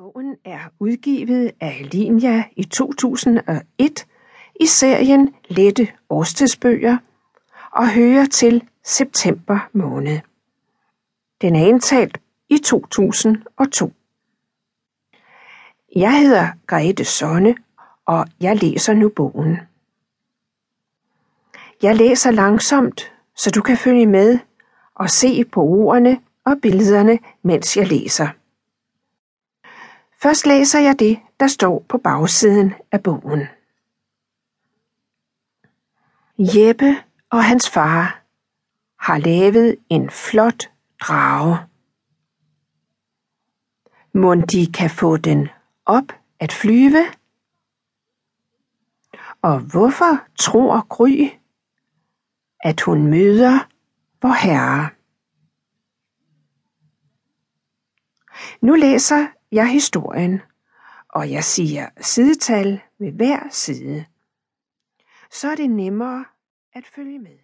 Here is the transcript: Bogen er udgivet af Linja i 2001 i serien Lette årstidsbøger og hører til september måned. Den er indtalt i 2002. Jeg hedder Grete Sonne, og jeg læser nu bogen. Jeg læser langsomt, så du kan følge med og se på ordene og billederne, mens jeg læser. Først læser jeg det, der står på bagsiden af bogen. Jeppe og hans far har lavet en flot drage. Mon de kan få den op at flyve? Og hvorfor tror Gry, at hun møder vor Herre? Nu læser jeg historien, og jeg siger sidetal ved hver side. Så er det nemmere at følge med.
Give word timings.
Bogen 0.00 0.36
er 0.44 0.58
udgivet 0.78 1.52
af 1.60 1.88
Linja 1.92 2.44
i 2.56 2.64
2001 2.64 4.06
i 4.60 4.66
serien 4.66 5.34
Lette 5.48 5.88
årstidsbøger 6.10 6.98
og 7.72 7.90
hører 7.90 8.26
til 8.26 8.64
september 8.84 9.68
måned. 9.72 10.20
Den 11.40 11.56
er 11.56 11.66
indtalt 11.66 12.18
i 12.48 12.58
2002. 12.58 13.92
Jeg 15.96 16.20
hedder 16.20 16.48
Grete 16.66 17.04
Sonne, 17.04 17.54
og 18.06 18.26
jeg 18.40 18.62
læser 18.62 18.94
nu 18.94 19.08
bogen. 19.08 19.58
Jeg 21.82 21.96
læser 21.96 22.30
langsomt, 22.30 23.12
så 23.36 23.50
du 23.50 23.62
kan 23.62 23.76
følge 23.76 24.06
med 24.06 24.38
og 24.94 25.10
se 25.10 25.44
på 25.44 25.62
ordene 25.62 26.20
og 26.44 26.56
billederne, 26.62 27.18
mens 27.42 27.76
jeg 27.76 27.88
læser. 27.88 28.28
Først 30.22 30.46
læser 30.46 30.78
jeg 30.78 30.98
det, 30.98 31.20
der 31.40 31.46
står 31.46 31.84
på 31.88 31.98
bagsiden 31.98 32.74
af 32.92 33.02
bogen. 33.02 33.46
Jeppe 36.38 36.96
og 37.30 37.44
hans 37.44 37.70
far 37.70 38.22
har 38.98 39.18
lavet 39.18 39.76
en 39.88 40.10
flot 40.10 40.70
drage. 41.00 41.58
Mon 44.14 44.40
de 44.40 44.72
kan 44.72 44.90
få 44.90 45.16
den 45.16 45.48
op 45.86 46.12
at 46.40 46.52
flyve? 46.52 47.04
Og 49.42 49.60
hvorfor 49.60 50.26
tror 50.38 50.86
Gry, 50.88 51.28
at 52.60 52.80
hun 52.80 53.06
møder 53.06 53.68
vor 54.22 54.32
Herre? 54.32 54.90
Nu 58.60 58.74
læser 58.74 59.26
jeg 59.52 59.72
historien, 59.72 60.40
og 61.08 61.30
jeg 61.30 61.44
siger 61.44 61.88
sidetal 62.00 62.80
ved 62.98 63.12
hver 63.12 63.48
side. 63.50 64.04
Så 65.30 65.48
er 65.50 65.54
det 65.54 65.70
nemmere 65.70 66.24
at 66.72 66.86
følge 66.86 67.18
med. 67.18 67.38